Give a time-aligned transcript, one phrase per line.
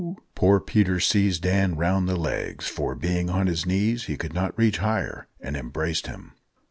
[0.33, 4.57] Poor Peter seized Dan round the legs, for, being on his knees, he could not
[4.57, 6.31] reach higher, and embraced him.